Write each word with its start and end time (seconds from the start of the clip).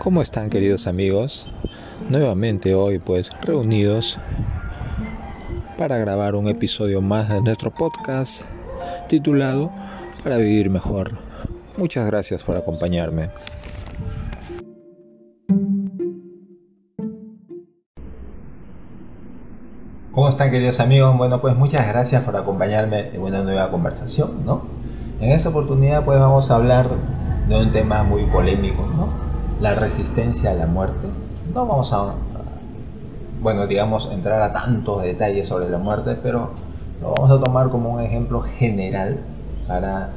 ¿Cómo 0.00 0.22
están 0.22 0.48
queridos 0.48 0.86
amigos? 0.86 1.46
Nuevamente 2.08 2.74
hoy 2.74 2.98
pues 2.98 3.28
reunidos 3.42 4.18
para 5.76 5.98
grabar 5.98 6.36
un 6.36 6.48
episodio 6.48 7.02
más 7.02 7.28
de 7.28 7.42
nuestro 7.42 7.70
podcast 7.70 8.44
titulado 9.08 9.70
Para 10.24 10.38
vivir 10.38 10.70
mejor. 10.70 11.18
Muchas 11.76 12.06
gracias 12.06 12.42
por 12.42 12.56
acompañarme. 12.56 13.28
¿Cómo 20.12 20.30
están 20.30 20.50
queridos 20.50 20.80
amigos? 20.80 21.14
Bueno 21.18 21.42
pues 21.42 21.54
muchas 21.56 21.86
gracias 21.86 22.24
por 22.24 22.36
acompañarme 22.36 23.10
en 23.12 23.20
una 23.20 23.42
nueva 23.42 23.70
conversación, 23.70 24.46
¿no? 24.46 24.62
En 25.20 25.30
esta 25.32 25.50
oportunidad 25.50 26.06
pues 26.06 26.18
vamos 26.18 26.50
a 26.50 26.56
hablar 26.56 26.88
de 27.50 27.54
un 27.54 27.70
tema 27.70 28.02
muy 28.02 28.24
polémico, 28.24 28.88
¿no? 28.96 29.29
La 29.60 29.74
resistencia 29.74 30.52
a 30.52 30.54
la 30.54 30.66
muerte. 30.66 31.06
No 31.54 31.66
vamos 31.66 31.92
a, 31.92 32.14
bueno, 33.42 33.66
digamos, 33.66 34.08
entrar 34.10 34.40
a 34.40 34.52
tantos 34.52 35.02
detalles 35.02 35.48
sobre 35.48 35.68
la 35.68 35.78
muerte, 35.78 36.16
pero 36.22 36.50
lo 37.02 37.12
vamos 37.12 37.30
a 37.30 37.42
tomar 37.42 37.68
como 37.68 37.90
un 37.94 38.00
ejemplo 38.00 38.40
general 38.40 39.18
para 39.66 40.10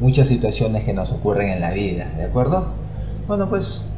muchas 0.00 0.28
situaciones 0.28 0.84
que 0.84 0.92
nos 0.92 1.12
ocurren 1.12 1.50
en 1.50 1.60
la 1.60 1.70
vida, 1.70 2.10
¿de 2.16 2.24
acuerdo? 2.24 2.66
Bueno, 3.28 3.48
pues 3.48 3.90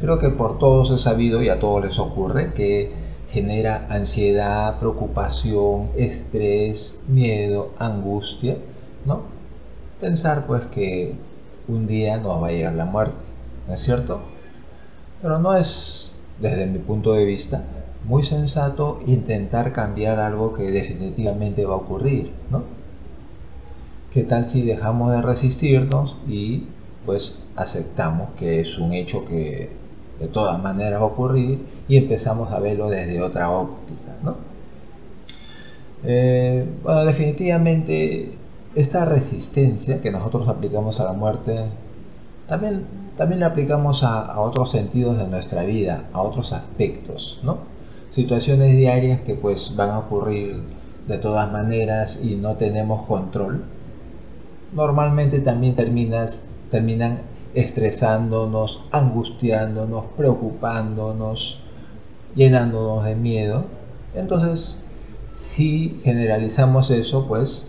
creo 0.00 0.18
que 0.18 0.30
por 0.30 0.58
todos 0.58 0.90
es 0.90 1.02
sabido 1.02 1.42
y 1.42 1.48
a 1.48 1.60
todos 1.60 1.84
les 1.84 1.98
ocurre 1.98 2.52
que 2.52 2.92
genera 3.30 3.86
ansiedad, 3.88 4.78
preocupación, 4.78 5.90
estrés, 5.96 7.04
miedo, 7.08 7.70
angustia, 7.78 8.56
¿no? 9.06 9.20
Pensar 10.00 10.46
pues 10.46 10.62
que 10.66 11.14
un 11.68 11.86
día 11.86 12.18
nos 12.18 12.42
va 12.42 12.48
a 12.48 12.50
llegar 12.50 12.74
la 12.74 12.84
muerte, 12.84 13.14
¿no 13.66 13.74
es 13.74 13.80
cierto? 13.80 14.20
Pero 15.20 15.38
no 15.38 15.56
es, 15.56 16.16
desde 16.40 16.66
mi 16.66 16.78
punto 16.78 17.12
de 17.12 17.24
vista, 17.24 17.64
muy 18.04 18.24
sensato 18.24 19.00
intentar 19.06 19.72
cambiar 19.72 20.18
algo 20.18 20.52
que 20.52 20.70
definitivamente 20.70 21.64
va 21.64 21.74
a 21.74 21.78
ocurrir, 21.78 22.32
¿no? 22.50 22.64
¿Qué 24.12 24.24
tal 24.24 24.46
si 24.46 24.62
dejamos 24.62 25.12
de 25.12 25.22
resistirnos 25.22 26.16
y 26.26 26.64
pues 27.06 27.42
aceptamos 27.56 28.30
que 28.38 28.60
es 28.60 28.78
un 28.78 28.92
hecho 28.92 29.24
que 29.24 29.70
de 30.18 30.28
todas 30.28 30.62
maneras 30.62 31.00
va 31.00 31.04
a 31.04 31.08
ocurrir 31.08 31.60
y 31.88 31.96
empezamos 31.96 32.52
a 32.52 32.58
verlo 32.58 32.88
desde 32.88 33.22
otra 33.22 33.50
óptica, 33.50 34.16
¿no? 34.22 34.36
Eh, 36.04 36.66
bueno, 36.82 37.04
definitivamente 37.04 38.32
esta 38.74 39.04
resistencia 39.04 40.00
que 40.00 40.10
nosotros 40.10 40.48
aplicamos 40.48 40.98
a 41.00 41.04
la 41.04 41.12
muerte 41.12 41.64
también 42.46 42.86
también 43.16 43.40
le 43.40 43.46
aplicamos 43.46 44.02
a, 44.02 44.40
otros 44.40 44.70
sentidos 44.70 45.18
de 45.18 45.26
nuestra 45.26 45.64
vida, 45.64 46.04
a 46.12 46.22
otros 46.22 46.52
aspectos, 46.52 47.38
¿no? 47.42 47.58
Situaciones 48.10 48.76
diarias 48.76 49.20
que 49.20 49.34
pues 49.34 49.74
van 49.76 49.90
a 49.90 49.98
ocurrir 49.98 50.62
de 51.08 51.18
todas 51.18 51.50
maneras 51.52 52.24
y 52.24 52.36
no 52.36 52.56
tenemos 52.56 53.06
control. 53.06 53.64
Normalmente 54.72 55.40
también 55.40 55.76
terminas, 55.76 56.46
terminan 56.70 57.18
estresándonos, 57.54 58.82
angustiándonos, 58.92 60.04
preocupándonos, 60.16 61.58
llenándonos 62.34 63.04
de 63.04 63.14
miedo. 63.14 63.64
Entonces, 64.14 64.78
si 65.38 66.00
generalizamos 66.02 66.90
eso, 66.90 67.26
pues 67.28 67.66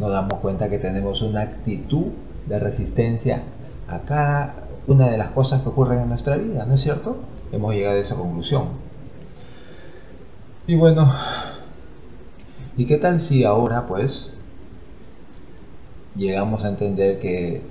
nos 0.00 0.10
damos 0.10 0.38
cuenta 0.40 0.70
que 0.70 0.78
tenemos 0.78 1.20
una 1.20 1.42
actitud 1.42 2.06
de 2.46 2.58
resistencia 2.58 3.42
a 3.88 4.00
cada 4.00 4.54
una 4.86 5.08
de 5.10 5.18
las 5.18 5.28
cosas 5.28 5.62
que 5.62 5.68
ocurren 5.68 6.00
en 6.00 6.08
nuestra 6.08 6.36
vida, 6.36 6.64
¿no 6.66 6.74
es 6.74 6.80
cierto? 6.80 7.16
Hemos 7.52 7.74
llegado 7.74 7.96
a 7.96 8.00
esa 8.00 8.16
conclusión. 8.16 8.68
Y 10.66 10.74
bueno, 10.76 11.12
¿y 12.76 12.84
qué 12.84 12.96
tal 12.96 13.22
si 13.22 13.44
ahora 13.44 13.86
pues 13.86 14.34
llegamos 16.14 16.64
a 16.64 16.68
entender 16.68 17.20
que 17.20 17.62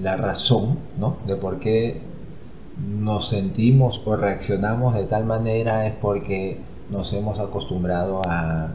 la 0.00 0.16
razón 0.16 0.78
¿no? 0.98 1.16
de 1.26 1.36
por 1.36 1.60
qué 1.60 2.00
nos 2.98 3.28
sentimos 3.28 4.00
o 4.04 4.16
reaccionamos 4.16 4.94
de 4.94 5.04
tal 5.04 5.24
manera 5.24 5.86
es 5.86 5.94
porque 5.94 6.60
nos 6.90 7.12
hemos 7.12 7.38
acostumbrado 7.38 8.22
a, 8.26 8.70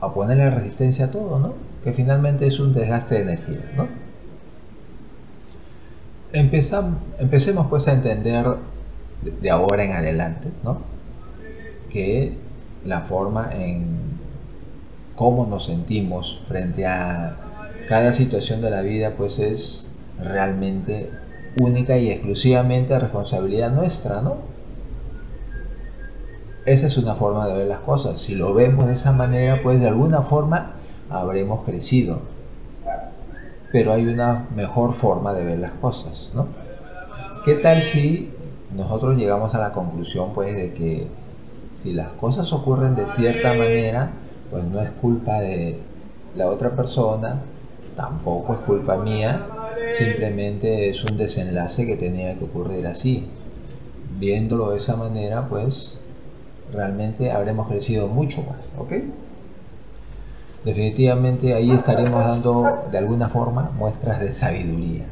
a 0.00 0.14
ponerle 0.14 0.50
resistencia 0.50 1.06
a 1.06 1.10
todo, 1.10 1.38
¿no? 1.38 1.54
Que 1.84 1.92
finalmente 1.92 2.46
es 2.46 2.58
un 2.58 2.72
desgaste 2.72 3.16
de 3.16 3.20
energía, 3.22 3.72
¿no? 3.76 3.88
Empecemos 6.32 7.66
pues 7.68 7.88
a 7.88 7.92
entender 7.92 8.46
de 9.40 9.50
ahora 9.50 9.84
en 9.84 9.92
adelante, 9.92 10.48
¿no? 10.62 10.78
Que 11.90 12.36
la 12.84 13.02
forma 13.02 13.50
en 13.54 13.86
cómo 15.16 15.46
nos 15.46 15.66
sentimos 15.66 16.40
frente 16.48 16.86
a 16.86 17.36
cada 17.88 18.12
situación 18.12 18.62
de 18.62 18.70
la 18.70 18.80
vida 18.82 19.14
pues 19.16 19.38
es 19.38 19.90
realmente 20.22 21.10
única 21.60 21.96
y 21.98 22.10
exclusivamente 22.10 22.98
responsabilidad 22.98 23.72
nuestra, 23.72 24.22
¿no? 24.22 24.36
Esa 26.64 26.86
es 26.86 26.96
una 26.96 27.14
forma 27.14 27.46
de 27.48 27.54
ver 27.54 27.66
las 27.66 27.80
cosas. 27.80 28.20
Si 28.20 28.34
lo 28.34 28.54
vemos 28.54 28.86
de 28.86 28.92
esa 28.92 29.12
manera, 29.12 29.60
pues 29.62 29.80
de 29.80 29.88
alguna 29.88 30.22
forma 30.22 30.74
habremos 31.08 31.64
crecido 31.64 32.20
pero 33.72 33.92
hay 33.92 34.06
una 34.06 34.46
mejor 34.54 34.94
forma 34.94 35.32
de 35.32 35.44
ver 35.44 35.58
las 35.58 35.72
cosas, 35.72 36.32
¿no? 36.34 36.46
¿Qué 37.44 37.54
tal 37.54 37.80
si 37.80 38.30
nosotros 38.76 39.16
llegamos 39.16 39.54
a 39.54 39.58
la 39.58 39.72
conclusión, 39.72 40.32
pues, 40.34 40.54
de 40.54 40.74
que 40.74 41.06
si 41.74 41.92
las 41.92 42.08
cosas 42.08 42.52
ocurren 42.52 42.94
de 42.94 43.06
cierta 43.06 43.54
manera, 43.54 44.10
pues 44.50 44.64
no 44.64 44.80
es 44.80 44.90
culpa 44.90 45.40
de 45.40 45.78
la 46.36 46.48
otra 46.48 46.70
persona, 46.70 47.40
tampoco 47.96 48.54
es 48.54 48.60
culpa 48.60 48.96
mía, 48.96 49.46
simplemente 49.90 50.90
es 50.90 51.04
un 51.04 51.16
desenlace 51.16 51.86
que 51.86 51.96
tenía 51.96 52.38
que 52.38 52.44
ocurrir 52.44 52.86
así. 52.86 53.26
Viéndolo 54.18 54.70
de 54.70 54.76
esa 54.76 54.96
manera, 54.96 55.48
pues 55.48 55.98
realmente 56.72 57.30
habremos 57.30 57.68
crecido 57.68 58.08
mucho 58.08 58.42
más, 58.42 58.72
¿ok? 58.78 58.92
Definitivamente 60.64 61.54
ahí 61.54 61.70
estaremos 61.70 62.24
dando 62.24 62.84
de 62.90 62.98
alguna 62.98 63.28
forma 63.28 63.70
muestras 63.76 64.20
de 64.20 64.32
sabiduría. 64.32 65.06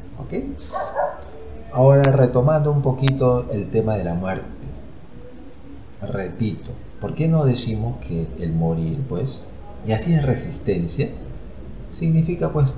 Ahora 1.72 2.12
retomando 2.12 2.72
un 2.72 2.82
poquito 2.82 3.46
el 3.50 3.70
tema 3.70 3.96
de 3.96 4.04
la 4.04 4.14
muerte. 4.14 4.46
Repito, 6.02 6.70
¿por 7.00 7.14
qué 7.14 7.28
no 7.28 7.44
decimos 7.44 7.96
que 7.98 8.28
el 8.38 8.52
morir, 8.52 9.02
pues, 9.08 9.44
y 9.86 9.92
así 9.92 10.12
en 10.12 10.22
resistencia, 10.22 11.08
significa 11.90 12.52
pues 12.52 12.74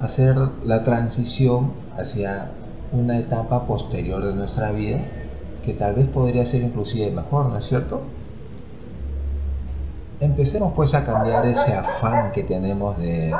hacer 0.00 0.36
la 0.64 0.84
transición 0.84 1.72
hacia 1.96 2.50
una 2.92 3.18
etapa 3.18 3.66
posterior 3.66 4.24
de 4.24 4.34
nuestra 4.34 4.70
vida 4.72 5.00
que 5.64 5.72
tal 5.72 5.94
vez 5.94 6.08
podría 6.08 6.44
ser 6.44 6.62
inclusive 6.62 7.10
mejor, 7.10 7.46
¿no 7.46 7.58
es 7.58 7.66
cierto? 7.66 8.02
Empecemos 10.24 10.72
pues 10.74 10.94
a 10.94 11.04
cambiar 11.04 11.44
ese 11.44 11.74
afán 11.74 12.32
que 12.32 12.44
tenemos 12.44 12.96
de 12.96 13.30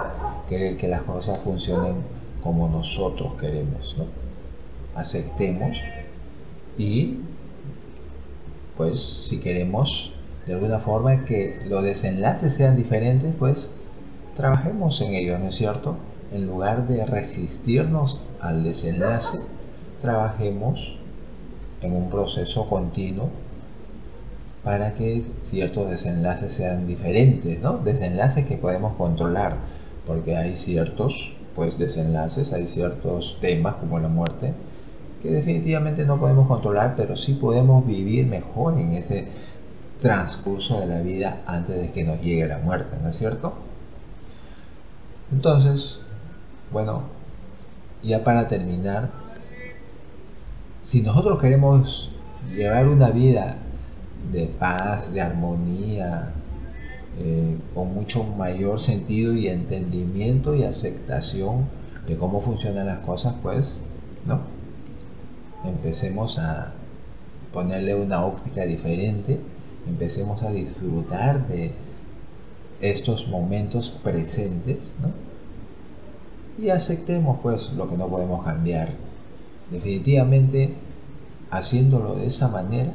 querer 0.46 0.76
que 0.76 0.86
las 0.86 1.00
cosas 1.00 1.38
funcionen 1.38 1.94
como 2.42 2.68
nosotros 2.68 3.40
queremos, 3.40 3.96
¿no? 3.96 4.04
Aceptemos 4.94 5.78
y 6.76 7.20
pues 8.76 9.00
si 9.30 9.38
queremos 9.38 10.12
de 10.44 10.52
alguna 10.52 10.78
forma 10.78 11.24
que 11.24 11.58
los 11.66 11.82
desenlaces 11.82 12.54
sean 12.54 12.76
diferentes, 12.76 13.34
pues 13.34 13.74
trabajemos 14.36 15.00
en 15.00 15.14
ello, 15.14 15.38
¿no 15.38 15.48
es 15.48 15.54
cierto? 15.54 15.96
En 16.34 16.46
lugar 16.46 16.86
de 16.86 17.06
resistirnos 17.06 18.20
al 18.40 18.62
desenlace, 18.62 19.38
trabajemos 20.02 20.98
en 21.80 21.96
un 21.96 22.10
proceso 22.10 22.68
continuo 22.68 23.30
para 24.64 24.94
que 24.94 25.22
ciertos 25.42 25.90
desenlaces 25.90 26.54
sean 26.54 26.86
diferentes, 26.86 27.60
¿no? 27.60 27.78
Desenlaces 27.78 28.46
que 28.46 28.56
podemos 28.56 28.94
controlar, 28.96 29.56
porque 30.06 30.36
hay 30.36 30.56
ciertos 30.56 31.32
pues 31.54 31.78
desenlaces, 31.78 32.52
hay 32.52 32.66
ciertos 32.66 33.36
temas 33.40 33.76
como 33.76 34.00
la 34.00 34.08
muerte 34.08 34.52
que 35.22 35.30
definitivamente 35.30 36.04
no 36.04 36.18
podemos 36.18 36.46
controlar, 36.46 36.94
pero 36.96 37.16
sí 37.16 37.32
podemos 37.32 37.86
vivir 37.86 38.26
mejor 38.26 38.78
en 38.78 38.92
ese 38.92 39.26
transcurso 39.98 40.80
de 40.80 40.86
la 40.86 41.00
vida 41.00 41.40
antes 41.46 41.80
de 41.80 41.92
que 41.92 42.04
nos 42.04 42.20
llegue 42.20 42.46
la 42.46 42.58
muerte, 42.58 42.96
¿no 43.02 43.08
es 43.08 43.16
cierto? 43.16 43.54
Entonces, 45.32 45.98
bueno, 46.70 47.04
ya 48.02 48.22
para 48.22 48.48
terminar, 48.48 49.08
si 50.82 51.00
nosotros 51.00 51.40
queremos 51.40 52.10
llevar 52.54 52.86
una 52.86 53.08
vida 53.08 53.56
de 54.32 54.46
paz, 54.46 55.12
de 55.12 55.20
armonía, 55.20 56.32
eh, 57.18 57.56
con 57.74 57.94
mucho 57.94 58.24
mayor 58.24 58.80
sentido 58.80 59.34
y 59.34 59.48
entendimiento 59.48 60.54
y 60.54 60.64
aceptación 60.64 61.66
de 62.06 62.16
cómo 62.16 62.40
funcionan 62.40 62.86
las 62.86 62.98
cosas, 63.00 63.34
pues, 63.42 63.80
¿no? 64.26 64.40
empecemos 65.64 66.38
a 66.38 66.72
ponerle 67.52 67.94
una 67.94 68.24
óptica 68.24 68.64
diferente, 68.64 69.38
empecemos 69.86 70.42
a 70.42 70.50
disfrutar 70.50 71.46
de 71.48 71.72
estos 72.80 73.28
momentos 73.28 73.90
presentes, 74.02 74.92
¿no? 75.00 75.10
Y 76.62 76.70
aceptemos 76.70 77.38
pues 77.42 77.72
lo 77.72 77.88
que 77.88 77.96
no 77.96 78.08
podemos 78.08 78.44
cambiar. 78.44 78.90
Definitivamente, 79.70 80.74
haciéndolo 81.50 82.16
de 82.16 82.26
esa 82.26 82.48
manera, 82.48 82.92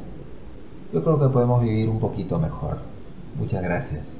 yo 0.92 1.02
creo 1.02 1.18
que 1.18 1.28
podemos 1.28 1.62
vivir 1.62 1.88
un 1.88 1.98
poquito 1.98 2.38
mejor. 2.38 2.78
Muchas 3.38 3.62
gracias. 3.62 4.19